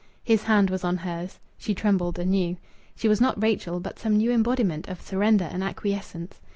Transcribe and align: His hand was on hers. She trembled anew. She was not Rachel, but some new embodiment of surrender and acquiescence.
His 0.23 0.45
hand 0.45 0.71
was 0.71 0.83
on 0.83 0.97
hers. 0.97 1.37
She 1.59 1.75
trembled 1.75 2.17
anew. 2.17 2.57
She 2.95 3.07
was 3.07 3.21
not 3.21 3.39
Rachel, 3.39 3.79
but 3.79 3.99
some 3.99 4.17
new 4.17 4.31
embodiment 4.31 4.87
of 4.87 4.99
surrender 4.99 5.45
and 5.45 5.63
acquiescence. 5.63 6.41